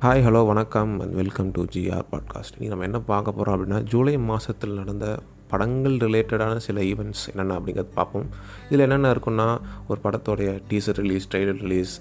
[0.00, 4.18] Hi hello வணக்கம் and welcome to GR podcast இன்றைக்கி நம்ம என்ன பார்க்க போகிறோம் அப்படின்னா ஜூலை
[4.18, 8.26] மாதத்தில் நடந்த படங்கள் ரிலேட்டடான சில ஈவெண்ட்ஸ் என்னென்ன அப்படிங்கிறது பார்ப்போம்.
[8.66, 12.00] இதில் என்னென்ன இருக்குன்னா ஒரு படத்தோடைய டீசர் ரிலீஸ் ட்ரெய்லர் ரிலீஸ்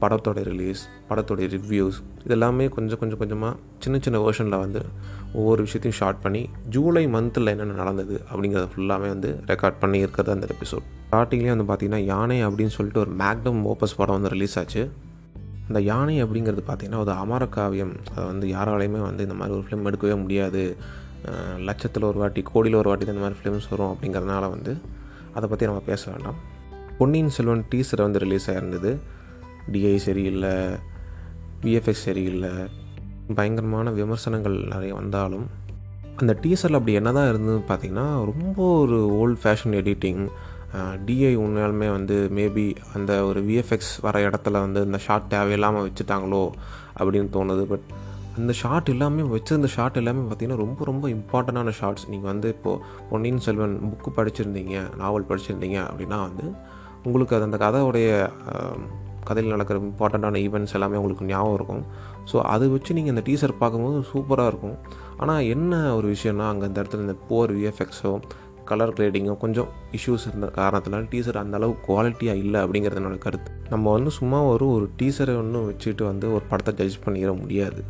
[0.00, 1.94] படத்தோடைய ரிலீஸ் படத்தோடைய ரிவ்யூஸ்
[2.28, 4.84] இதெல்லாமே கொஞ்சம் கொஞ்சம் கொஞ்சமாக சின்ன சின்ன வேர்ஷனில் வந்து
[5.32, 10.46] ஒவ்வொரு விஷயத்தையும் ஷார்ட் பண்ணி ஜூலை மந்தில் என்னென்ன நடந்தது அப்படிங்கிறத ஃபுல்லாமே வந்து ரெக்கார்ட் பண்ணி இருக்கிறது அந்த
[10.46, 14.90] எபிசோட் ஸ்டார்டிங்லேயே வந்து பார்த்திங்கன்னா யானை அப்படின்னு சொல்லிட்டு ஒரு மேக்டம் ஓப்பஸ் படம் வந்து ரிலீஸ் ஆச்சு.
[15.72, 17.94] அந்த யானை அப்படிங்கிறது பார்த்திங்கன்னா ஒரு அமர காவியம்.
[18.14, 20.62] அதை வந்து யாராலையுமே வந்து இந்த மாதிரி ஒரு ஃபிலிம் எடுக்கவே முடியாது.
[21.68, 24.72] லட்சத்தில் ஒரு வாட்டி கோடியில் ஒரு வாட்டி தான் இந்த மாதிரி ஃபிலிம்ஸ் வரும் அப்படிங்கிறதுனால வந்து
[25.36, 26.38] அதை பற்றி நம்ம பேச வேண்டாம்.
[26.98, 28.90] பொன்னியின் செல்வன் டீசர் வந்து ரிலீஸ் ஆகிருந்தது
[29.72, 30.54] டிஐ சரியில்லை
[31.64, 32.52] விஎஃப்எக்ஸ் சரியில்லை.
[33.38, 35.46] பயங்கரமான விமர்சனங்கள் நிறைய வந்தாலும்
[36.20, 40.22] அந்த டீசரில் அப்படி என்ன தான் இருந்ததுன்னு பார்த்தீங்கன்னா ரொம்ப ஒரு ஓல்டு ஃபேஷன் எடிட்டிங்
[41.06, 46.44] டிஐ உண்மையாலுமே வந்து மேபி அந்த ஒரு விஎஃப்எக்ஸ் வர இடத்துல வந்து இந்த ஷார்ட் தேவையில்லாமல் வச்சுட்டாங்களோ
[46.98, 47.64] அப்படின்னு தோணுது.
[47.72, 47.86] பட்
[48.38, 53.42] அந்த ஷார்ட் எல்லாமே வச்சிருந்த ஷார்ட் எல்லாமே பார்த்திங்கன்னா ரொம்ப ரொம்ப இம்பார்ட்டண்டான ஷார்ட்ஸ் நீங்கள் வந்து இப்போது பொன்னியின்
[53.46, 56.46] செல்வன் புக்கு படிச்சிருந்தீங்க நாவல் படிச்சிருந்தீங்க அப்படின்னா வந்து
[57.08, 58.08] உங்களுக்கு அது அந்த கதையுடைய
[59.28, 61.84] கதையில் நடக்கிற இம்பார்ட்டண்ட்டான ஈவெண்ட்ஸ் எல்லாமே உங்களுக்கு ஞாபகம் இருக்கும்.
[62.30, 64.76] ஸோ அதை வச்சு நீங்கள் இந்த டீசர் பார்க்கும்போது சூப்பராக இருக்கும்.
[65.22, 68.12] ஆனால் என்ன ஒரு விஷயம்னா அங்கே இந்த இடத்துல இந்த போர் விஎஃப்எக்ஸோ
[68.72, 73.50] கலர் கிரேடிங்கும் கொஞ்சம் இஷ்யூஸ் இருந்த காரணத்தினால டீசர் அந்த அளவு குவாலிட்டியாக இல்லை அப்படிங்கிறது என்னோட கருத்து.
[73.72, 77.82] நம்ம வந்து சும்மா ஒரு ஒரு டீசரை ஒன்றும் வச்சுட்டு வந்து ஒரு படத்தை ஜட்ஜ் பண்ணிட முடியாது.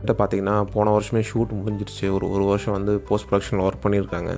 [0.00, 2.06] கிட்ட பார்த்தீங்கன்னா போன வருஷமே ஷூட் முடிஞ்சிருச்சு.
[2.16, 4.32] ஒரு ஒரு வருஷம் வந்து போஸ்ட் ப்ரொடக்ஷனில் ஒர்க் பண்ணியிருக்காங்க.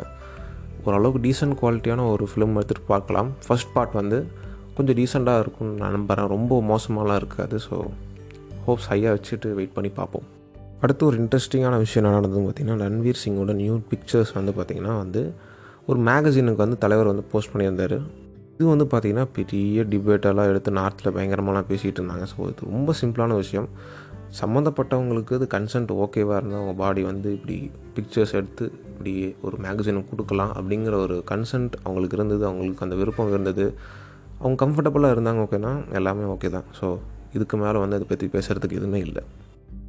[0.87, 3.29] ஓரளவுக்கு டீசென்ட் குவாலிட்டியான ஒரு ஃபிலிம் எடுத்துகிட்டு பார்க்கலாம்.
[3.47, 4.19] ஃபர்ஸ்ட் பார்ட் வந்து
[4.77, 7.59] கொஞ்சம் டீசெண்டாக இருக்கும்னு நான் நம்புகிறேன் ரொம்ப மோசமாலாம் இருக்காது.
[7.67, 7.77] ஸோ
[8.67, 10.27] ஹோப்ஸ் ஹையாக வச்சுட்டு வெயிட் பண்ணி பார்ப்போம்.
[10.83, 15.23] அடுத்து ஒரு இன்ட்ரெஸ்டிங்கான விஷயம் என்ன நடந்ததுன்னு பார்த்தீங்கன்னா ரன்வீர் சிங்கோட நியூ பிக்சர்ஸ் வந்து பார்த்திங்கன்னா வந்து
[15.91, 17.97] ஒரு மேகசினுக்கு வந்து தலைவர் வந்து போஸ்ட் பண்ணியிருந்தார்.
[18.57, 22.27] இது வந்து பார்த்திங்கன்னா பெரிய டிபேட்டெல்லாம் எடுத்து நார்த்தில் பயங்கரமாலாம் பேசிகிட்டு இருந்தாங்க.
[22.33, 23.69] ஸோ இது ரொம்ப சிம்பிளான விஷயம்.
[24.41, 27.57] சம்மந்தப்பட்டவங்களுக்கு இது கன்சென்ட் ஓகேவாக இருந்தால் அவங்க பாடி வந்து இப்படி
[27.97, 29.13] பிக்சர்ஸ் எடுத்து இப்படி
[29.47, 32.43] ஒரு மேகசினுக்கு கொடுக்கலாம் அப்படிங்கிற ஒரு கன்சென்ட் அவங்களுக்கு இருந்தது.
[32.51, 33.67] அவங்களுக்கு அந்த விருப்பம் இருந்தது.
[34.41, 35.43] அவங்க கம்ஃபர்டபுளாக இருந்தாங்க.
[35.47, 36.69] ஓகேனா எல்லாமே ஓகே தான்.
[36.81, 36.89] ஸோ
[37.39, 39.25] இதுக்கு மேலே வந்து அதை பற்றி பேசுகிறதுக்கு எதுவுமே இல்லை.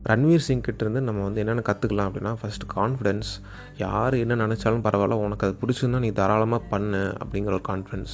[0.06, 3.30] ரன்வீர் சிங் கிட்டேருந்து நம்ம வந்து என்னென்ன கற்றுக்கலாம் அப்படின்னா ஃபஸ்ட்டு கான்ஃபிடென்ஸ்
[3.78, 8.14] யார் என்ன நினச்சாலும் பரவாயில்ல உனக்கு அது பிடிச்சிருந்தா நீ தாராளமாக பண்ணு அப்படிங்கிற ஒரு கான்ஃபிடென்ஸ்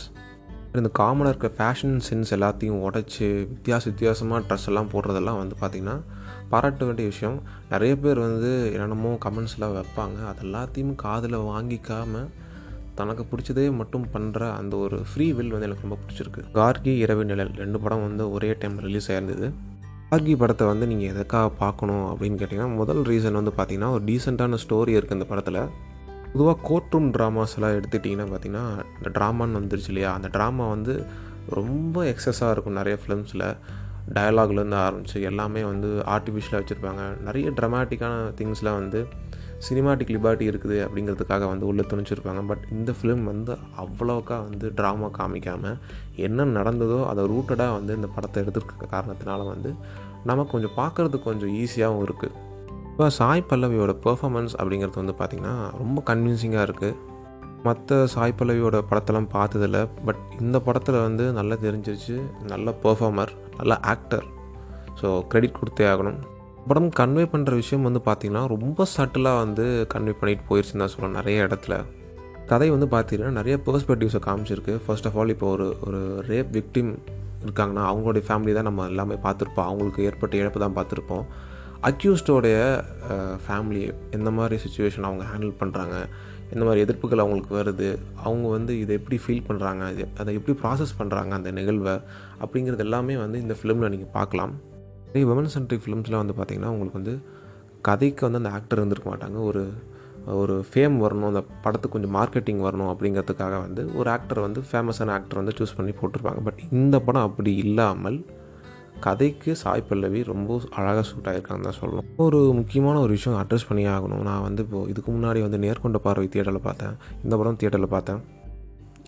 [0.79, 5.95] இந்த காமனாக இருக்க ஃபேஷன் சென்ஸ் எல்லாத்தையும் உடச்சி வித்தியாச வித்தியாசமாக ட்ரெஸ் எல்லாம் போடுறதெல்லாம் வந்து பார்த்திங்கன்னா
[6.51, 7.37] பாராட்ட வேண்டிய விஷயம்.
[7.69, 10.17] நிறைய பேர் வந்து என்னென்னமோ கமெண்ட்ஸ்லாம் வைப்பாங்க.
[10.29, 12.29] அது எல்லாத்தையும் காதில் வாங்கிக்காமல்
[12.95, 16.43] தனக்கு பிடிச்சதே மட்டும் பண்ணுற அந்த ஒரு ஃப்ரீ வில் வந்து எனக்கு ரொம்ப பிடிச்சிருக்கு.
[16.59, 19.49] கார்கி இரவு நிழல் ரெண்டு படம் வந்து ஒரே டைம் ரிலீஸ் ஆயிருந்தது.
[20.11, 24.97] கார்கி படத்தை வந்து நீங்கள் எதுக்காக பார்க்கணும் அப்படின்னு கேட்டிங்கன்னா முதல் ரீசன் வந்து பார்த்திங்கன்னா ஒரு டீசெண்டான ஸ்டோரி
[24.97, 25.67] இருக்குது இந்த படத்தில்.
[26.33, 30.13] பொதுவாக கோர்ட் ரூம் ட்ராமாஸ் எல்லாம் எடுத்துட்டிங்கன்னா பார்த்திங்கன்னா இந்த ட்ராமான்னு வந்துருச்சு இல்லையா?
[30.13, 31.05] அந்த ட்ராமா வந்து
[31.49, 33.57] ரொம்ப எக்ஸஸாக இருக்கும் நிறைய ஃபிலிம்ஸில்
[34.13, 37.21] டயலாக்லேருந்து ஆரம்பித்து எல்லாமே வந்து ஆர்டிஃபிஷியலாக வச்சுருப்பாங்க.
[37.21, 39.07] நிறைய ட்ரமாட்டிக்கான திங்ஸ்லாம் வந்து
[39.67, 45.77] சினிமாட்டிக் லிபார்ட்டி இருக்குது அப்படிங்கிறதுக்காக வந்து உள்ளே துணிச்சிருப்பாங்க பட் இந்த ஃபிலிம் வந்து அவ்வளோக்கா வந்து ட்ராமா காமிக்காமல்
[46.15, 49.71] என்ன நடந்ததோ அதை ரூட்டடாக வந்து இந்த படத்தை எடுத்துருக்க காரணத்தினால வந்து
[50.23, 52.35] நமக்கு கொஞ்சம் பார்க்குறதுக்கு கொஞ்சம் ஈஸியாகவும் இருக்குது
[52.91, 56.97] இப்போ சாய் பல்லவியோட பெர்ஃபார்மன்ஸ் அப்படிங்கிறது வந்து பார்த்திங்கன்னா ரொம்ப கன்வின்சிங்காக இருக்குது
[57.65, 59.79] மற்ற சாய் பல்லவியோட படத்தெல்லாம் பார்த்ததில்ல.
[60.05, 62.15] பட் இந்த படத்தில் வந்து நல்லா தெரிஞ்சிருச்சு.
[62.51, 64.25] நல்ல பெர்ஃபார்மர் நல்ல ஆக்டர்
[65.01, 66.17] ஸோ க்ரெடிட் கொடுத்தே ஆகணும்.
[66.67, 69.63] படம் கன்வே பண்ணுற விஷயம் வந்து பார்த்திங்கன்னா ரொம்ப சட்டிலாக வந்து
[69.93, 71.75] கன்வே பண்ணிட்டு போயிடுச்சுன்னு தான் சொல்லலாம் நிறைய இடத்துல.
[72.51, 74.73] கதை வந்து பார்த்தீங்கன்னா நிறைய பெர்ஸ்பெக்டிவ்ஸை காமிச்சிருக்கு.
[74.85, 76.01] ஃபர்ஸ்ட் ஆஃப் ஆல் இப்போ ஒரு ஒரு
[76.31, 76.91] ரேப் விக்டிம்
[77.45, 79.67] இருக்காங்கன்னா அவங்களுடைய ஃபேமிலி தான் நம்ம எல்லாமே பார்த்துருப்போம்.
[79.69, 81.25] அவங்களுக்கு ஏற்பட்ட இழப்பு தான் பார்த்துருப்போம்.
[81.89, 82.57] அக்யூஸ்டோடைய
[83.45, 83.83] ஃபேமிலி
[84.17, 85.95] எந்த மாதிரி சுச்சுவேஷன் அவங்க ஹேண்டில் பண்ணுறாங்க
[86.53, 87.89] எந்த மாதிரி எதிர்ப்புகள் அவங்களுக்கு வருது?
[88.25, 89.83] அவங்க வந்து இதை எப்படி ஃபீல் பண்ணுறாங்க
[90.21, 91.95] அதை எப்படி ப்ராசஸ் பண்ணுறாங்க அந்த நிகழ்வை
[92.43, 94.53] அப்படிங்கிறது எல்லாமே வந்து இந்த ஃபிலிமில் நீங்கள் பார்க்கலாம்.
[95.13, 97.13] நிறைய விமன் சென்ட்ரிக் ஃபிலிம்ஸில் வந்து பார்த்திங்கன்னா உங்களுக்கு வந்து
[97.87, 99.37] கதைக்கு வந்து அந்த ஆக்டர் இருந்திருக்க மாட்டாங்க.
[99.49, 99.61] ஒரு
[100.41, 105.39] ஒரு ஃபேம் வரணும் அந்த படத்துக்கு கொஞ்சம் மார்க்கெட்டிங் வரணும் அப்படிங்கிறதுக்காக வந்து ஒரு ஆக்டர் வந்து ஃபேமஸான ஆக்டர்
[105.39, 106.41] வந்து சூஸ் பண்ணி போட்டிருப்பாங்க.
[106.47, 108.19] பட் இந்த படம் அப்படி இல்லாமல்
[109.05, 112.09] கதைக்கு சாய் பல்லவி ரொம்ப அழகாக சூட் ஆகிருக்காங்கன்னு தான் சொல்லணும்.
[112.25, 114.23] ஒரு முக்கியமான ஒரு விஷயம் அட்ரஸ் பண்ணி ஆகணும்.
[114.29, 116.95] நான் வந்து இப்போது இதுக்கு முன்னாடி வந்து நேர்கொண்ட பார்வை தியேட்டரில் பார்த்தேன்.
[117.23, 118.21] இந்த படம் தியேட்டரில் பார்த்தேன்.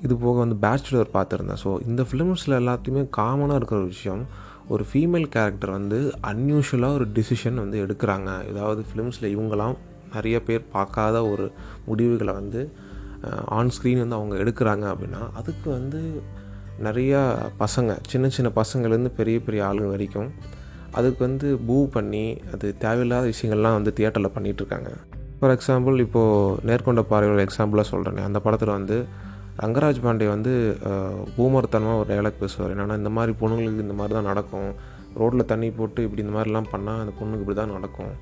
[0.06, 1.62] இது போக வந்து பேச்சுலர் பார்த்துருந்தேன்.
[1.64, 4.24] ஸோ இந்த ஃபிலிம்ஸில் எல்லாத்தையுமே காமனாக இருக்கிற ஒரு விஷயம்
[4.68, 8.48] ஒரு ஃபீமேல் கேரக்டர் வந்து அன்யூஷுவலாக ஒரு டிசிஷன் வந்து எடுக்கிறாங்க.
[8.50, 9.76] ஏதாவது ஃபிலிம்ஸில் இவங்களாம்
[10.14, 11.52] நிறைய பேர் பார்க்காத ஒரு
[11.86, 12.74] முடிவுகளை வந்து
[13.46, 16.22] ஆன் ஸ்க்ரீன் வந்து அவங்க எடுக்கிறாங்க அப்படின்னா அதுக்கு வந்து
[16.84, 20.32] நிறையா பசங்க சின்ன சின்ன பசங்கள்லேருந்து பெரிய பெரிய ஆளுங்க வரைக்கும்
[20.92, 24.90] அதுக்கு வந்து பூவ் பண்ணி அது தேவையில்லாத விஷயங்கள்லாம் வந்து தியேட்டரில் பண்ணிகிட்ருக்காங்க
[25.40, 29.06] ஃபார் எக்ஸாம்பிள் இப்போது நேர்கொண்ட பார்வையோட எக்ஸாம்பிளாக சொல்கிறேனே அந்த படத்தில் வந்து
[29.62, 30.52] ரங்கராஜ் பாண்டே வந்து
[31.36, 32.72] பூமர்த்தனமாக ஒரு டைலாக் பேசுவார்.
[32.76, 34.70] என்னென்னா இந்த மாதிரி பொண்ணுங்களுக்கு இந்த மாதிரி தான் நடக்கும்.
[35.22, 38.14] ரோட்டில் தண்ணி போட்டு இப்படி இந்த மாதிரிலாம் பண்ணால் அந்த பொண்ணுக்கு இப்படி தான் நடக்கும்.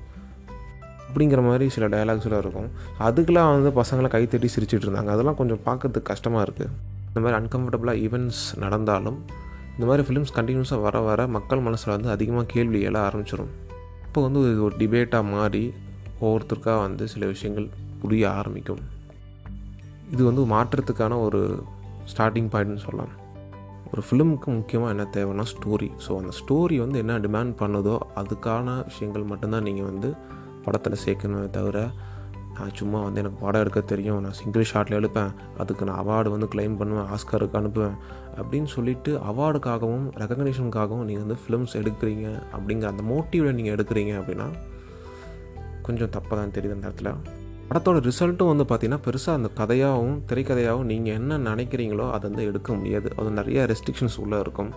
[1.06, 2.68] அப்படிங்கிற மாதிரி சில டயலாக்ஸ்லாம் இருக்கும்.
[3.06, 5.10] அதுக்கெலாம் வந்து பசங்களை கைத்தட்டி சிரிச்சிட்டு இருந்தாங்க.
[5.16, 6.70] அதெல்லாம் கொஞ்சம் பார்க்கறதுக்கு கஷ்டமாக இருக்குது
[7.08, 9.18] இந்த மாதிரி அன்கம்ஃபர்டபுளாக ஈவெண்ட்ஸ் நடந்தாலும்
[9.74, 13.52] இந்த மாதிரி ஃபிலிம்ஸ் கண்டினியூஸாக வர வர மக்கள் மனசில் வந்து அதிகமாக கேள்வி எழ ஆரம்பிச்சிடும்
[14.06, 15.64] இப்போ வந்து ஒரு டிபேட்டாக மாறி
[16.24, 17.68] ஒவ்வொருத்தருக்காக வந்து சில விஷயங்கள்
[18.02, 18.82] புரிய ஆரம்பிக்கும்.
[20.12, 21.64] இது வந்து மாற்றத்துக்கான ஒரு
[22.12, 23.12] ஸ்டார்டிங் பாயிண்ட்னு சொல்லலாம்.
[23.92, 29.22] ஒரு ஃபிலிமுக்கு முக்கியமாக என்ன தேவைன்னா ஸ்டோரி ஸோ அந்த ஸ்டோரி வந்து என்ன டிமாண்ட் பண்ணுதோ அதுக்கான விஷயங்கள்
[29.22, 30.08] மட்டும்தான் நீங்கள் வந்து
[30.64, 31.90] படத்தில் சேர்க்கணுமே தவிர
[32.58, 36.48] நான் சும்மா வந்து எனக்கு படம் எடுக்க தெரியும் நான் சிங்கிள் ஷாட்டில் எடுப்பேன் அதுக்கு நான் அவார்டு வந்து
[36.48, 37.96] கிளைம் பண்ணுவேன் ஆஸ்கருக்கு அனுப்புவேன்
[38.36, 42.26] அப்படின்னு சொல்லிட்டு அவார்டுக்காகவும் ரெக்கக்னேஷனுக்காகவும் நீங்கள் வந்து ஃபிலிம்ஸ் எடுக்கிறீங்க
[42.56, 44.48] அப்படிங்கிற அந்த மோட்டிவில் நீங்கள் எடுக்கிறீங்க அப்படின்னா
[45.82, 47.12] கொஞ்சம் தப்பாக தான் தெரியுது அந்த இடத்துல.
[47.72, 53.08] படத்தோட ரிசல்ட்டும் வந்து பார்த்திங்கன்னா பெருசாக அந்த கதையாகவும் திரைக்கதையாகவும் நீங்கள் என்ன நினைக்கிறீங்களோ அதை வந்து எடுக்க முடியாது.
[53.18, 54.68] அது நிறைய ரெஸ்ட்ரிக்ஷன்ஸ் உள்ளே இருக்கும்.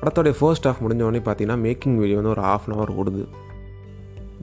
[0.00, 3.22] படத்தோடைய ஃபர்ஸ்ட் ஹாஃப் முடிஞ்சவொடனே பார்த்தீங்கன்னா மேக்கிங் வீடியோ வந்து ஒரு ஆஃப் அன் ஹவர் ஓடுது.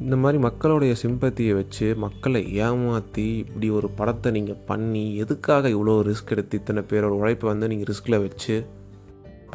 [0.03, 6.33] இந்த மாதிரி மக்களுடைய சிம்பத்தியை வச்சு மக்களை ஏமாற்றி இப்படி ஒரு படத்தை நீங்கள் பண்ணி எதுக்காக இவ்வளோ ரிஸ்க்
[6.35, 8.55] எடுத்து இத்தனை பேரோட உழைப்பை வந்து நீங்கள் ரிஸ்கில் வச்சு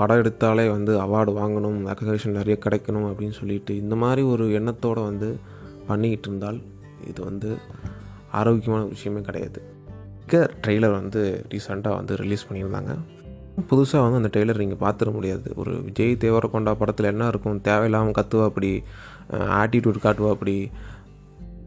[0.00, 5.30] படம் எடுத்தாலே வந்து அவார்டு வாங்கணும் ரெக்கக்னேஷன் நிறைய கிடைக்கணும் அப்படின்னு சொல்லிட்டு இந்த மாதிரி ஒரு எண்ணத்தோடு வந்து
[5.86, 6.60] பண்ணிக்கிட்டு இருந்தால்
[7.10, 7.50] இது வந்து
[8.40, 9.60] ஆரோக்கியமான விஷயமே கிடையாது.
[10.22, 11.20] மிக ட்ரெய்லர் வந்து
[11.52, 12.92] ரீசெண்டாக வந்து ரிலீஸ் பண்ணியிருந்தாங்க.
[13.70, 15.48] புதுசாக வந்து அந்த ட்ரெய்லர் நீங்கள் பார்த்துட முடியாது.
[15.60, 18.70] ஒரு விஜய் தேவரகொண்டா படத்தில் என்ன இருக்கும் தேவையில்லாமல் கத்துவா அப்படி
[19.60, 20.56] ஆட்டிடியூட் காட்டுவா அப்படி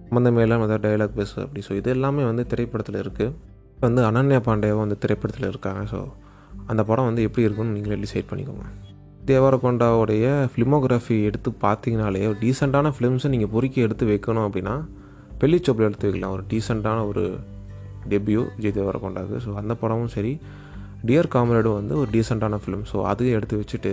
[0.09, 1.61] சம்மந்தமே இல்லாமல் ஏதாவது டைலாக் பேசு அப்படி.
[1.67, 3.33] ஸோ இது எல்லாமே வந்து திரைப்படத்தில் இருக்குது
[3.85, 5.81] வந்து அனன்யா பாண்டேவும் வந்து திரைப்படத்தில் இருக்காங்க.
[5.93, 5.99] ஸோ
[6.71, 8.65] அந்த படம் வந்து எப்படி இருக்கும்னு நீங்களே டிசைட் பண்ணிக்கோங்க.
[9.29, 14.75] தேவரகொண்டாவுடைய ஃபிலிமோகிராஃபி எடுத்து பார்த்தீங்கனாலே டீசெண்டான ஃபிலிம்ஸை நீங்கள் பொறுக்கி எடுத்து வைக்கணும் அப்படின்னா
[15.41, 17.23] பெல்லிச்சோப்பில் சோப்பில் எடுத்துக்கலாம் ஒரு டீசெண்டான ஒரு
[18.11, 20.31] டெபியூ விஜய் தேவரகொண்டாவுக்கு ஸோ அந்த படமும் சரி.
[21.07, 23.91] டியர் காம்ரேடும் வந்து ஒரு டீசெண்டான ஃபிலிம் ஸோ அதையும் எடுத்து வச்சுட்டு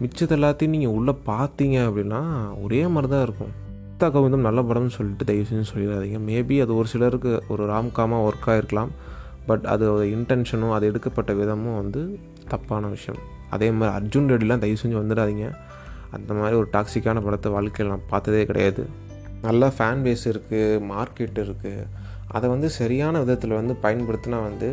[0.00, 2.20] மிச்சத்தை எல்லாத்தையும் நீங்கள் உள்ளே பார்த்தீங்க அப்படின்னா
[2.64, 3.52] ஒரே மாதிரி தான் இருக்கும்.
[3.92, 6.18] கீதா கோவிந்தம் நல்ல படம்னு சொல்லிட்டு தயவு செஞ்சு சொல்லிடாதீங்க.
[6.28, 8.92] மேபி அது ஒரு சிலருக்கு ஒரு ராம்காமாக ஒர்க் ஆகிருக்கலாம்
[9.48, 9.86] பட் அது
[10.16, 12.02] இன்டென்ஷனும் அது எடுக்கப்பட்ட விதமும் வந்து
[12.52, 13.20] தப்பான விஷயம்.
[13.56, 15.46] அதே மாதிரி அர்ஜுன் ரெட்டிலாம் தயவு செஞ்சு வந்துடாதீங்க.
[16.18, 18.84] அந்த மாதிரி ஒரு டாக்ஸிக்கான படத்தை வாழ்க்கையில் நான் பார்த்ததே கிடையாது.
[19.46, 21.86] நல்ல ஃபேன் பேஸ் இருக்குது மார்க்கெட் இருக்குது
[22.36, 24.68] அதை வந்து சரியான விதத்தில் வந்து பயன்படுத்தினா வந்து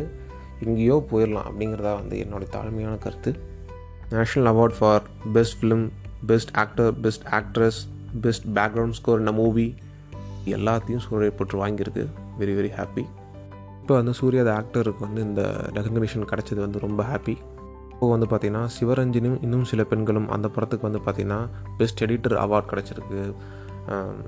[0.66, 3.30] எங்கேயோ போயிடலாம் அப்படிங்கிறதா வந்து என்னுடைய தாழ்மையான கருத்து.
[4.14, 5.04] National award for
[5.36, 5.84] best film
[6.30, 7.80] best actor best actress
[8.24, 9.66] best background score இந்த மூவி
[10.56, 12.04] எல்லாத்தையும் சூரிய போட்டு வாங்கியிருக்கு.
[12.40, 13.04] வெரி வெரி ஹாப்பி
[13.80, 15.42] இப்போ வந்து சூர்யா ஆக்டருக்கு வந்து இந்த
[15.78, 17.34] ரெகக்னிஷன் கிடச்சது வந்து ரொம்ப ஹாப்பி
[17.92, 21.40] இப்போ வந்து பார்த்திங்கன்னா சிவரஞ்சனும் இன்னும் சில பெண்களும் அந்த படத்துக்கு வந்து பார்த்திங்கன்னா
[21.80, 23.20] பெஸ்ட் எடிட்டர் அவார்ட் கிடச்சிருக்கு.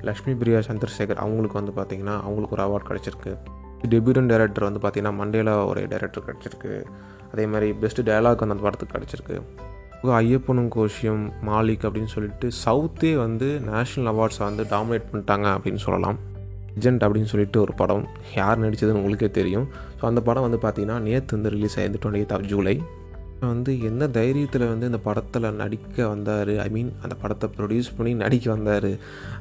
[0.09, 3.33] லக்ஷ்மி பிரியா சந்திரசேகர் அவங்களுக்கு வந்து பார்த்திங்கன்னா அவங்களுக்கு ஒரு அவார்ட் கிடச்சிருக்கு.
[3.93, 6.73] டெபியூடன் டேரக்டர் வந்து பார்த்திங்கன்னா மண்டேலா ஒரு டேரக்டர் கிடச்சிருக்கு.
[7.33, 9.39] அதே மாதிரி பெஸ்ட் டயலாக் அந்த படத்துக்கு கிடச்சிருக்கு.
[10.21, 16.19] ஐயப்பனும் கோஷியம் மாலிக் அப்படின்னு சொல்லிட்டு சவுத்தே வந்து நேஷ்னல் அவார்ட்ஸை வந்து டாமினேட் பண்ணிட்டாங்க அப்படின்னு சொல்லலாம்.
[16.75, 18.05] லெஜெண்ட் அப்படின்னு சொல்லிட்டு ஒரு படம்.
[18.35, 19.67] யார் நடித்ததுன்னு உங்களுக்கே தெரியும்.
[19.99, 22.77] ஸோ அந்த படம் வந்து பார்த்திங்கன்னா நேற்று வந்து ரிலீஸ் ஆயிருந்து டுவெண்ட்டி ஆஃப் ஜூலை
[23.41, 26.59] வந்து எந்த தைரியத்தில் வந்து இந்த படத்தில் நடிக்க வந்தார்?
[26.59, 28.89] ஐ மீன் அந்த படத்தை ப்ரொடியூஸ் பண்ணி நடிக்க வந்தார்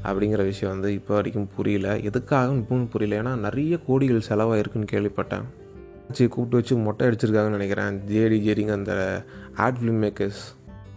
[0.04, 2.00] அப்படிங்கிற விஷயம் வந்து இப்போ வரைக்கும் புரியல.
[2.00, 3.22] எதுக்காக இப்பவும் புரியல.
[3.22, 5.44] ஏன்னா நிறைய கோடிகள் செலவாயிருக்குன்னு கேள்விப்பட்டேன்.
[6.12, 8.00] சரி கூப்பிட்டு வச்சு மொட்டை அடிச்சிருக்காங்கன்னு நினைக்கிறேன்.
[8.00, 9.24] ஜேடி ஜேடிங்க அந்த
[9.56, 10.44] ஆட் ஃபிலிம் மேக்கர்ஸ்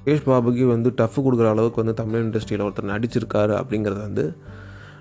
[0.04, 4.36] சுரேஷ் பாபுக்கு வந்து டஃப் கொடுக்குற அளவுக்கு வந்து தமிழ் இண்டஸ்ட்ரியில் ஒருத்தர் நடிச்சிருக்காரு அப்படிங்கிறது வந்து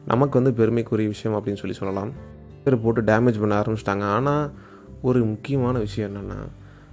[0.05, 2.11] நமக்கு வந்து பெருமைக்குரிய விஷயம் அப்படின்னு சொல்லி சொல்லலாம்.
[2.63, 4.03] பேர் போட்டு டேமேஜ் பண்ண ஆரம்பிச்சிட்டாங்க.
[4.03, 4.51] ஆனால்
[5.01, 6.39] ஒரு முக்கியமான விஷயம் என்னென்னா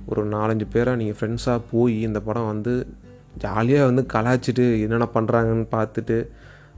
[0.06, 2.72] ஒரு நாலஞ்சு பேராக நீங்கள் ஃப்ரெண்ட்ஸாக போய் இந்த படம் வந்து
[3.38, 6.28] ஜாலியாக வந்து கலாய்ச்சிட்டு என்னென்ன பண்ணுறாங்கன்னு பார்த்துட்டு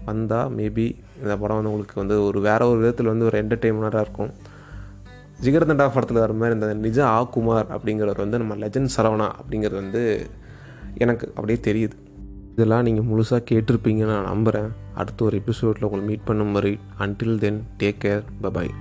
[0.04, 0.87] வந்தால் மேபி
[1.23, 4.33] இந்த படம் வந்து உங்களுக்கு வந்து ஒரு வேறு ஒரு விதத்தில் வந்து ஒரு என்டர்டெயின்மெண்ட்டாக இருக்கும்.
[5.42, 10.02] ஜிகர்தண்டா படத்தில் வர மாதிரி இந்த நிஜ ஆ குமார் அப்படிங்கிறவர் வந்து நம்ம லெஜண்ட் சரவணா அப்படிங்கிறது வந்து
[10.95, 11.97] எனக்கு அப்படியே தெரியுது.
[12.54, 17.61] இதெல்லாம் நீங்கள் முழுசாக கேட்டிருப்பீங்கன்னு நான் நம்புகிறேன் அடுத்த ஒரு எபிசோடில் உங்களை மீட் பண்ணும் வரை until then
[17.78, 18.73] take care bye bye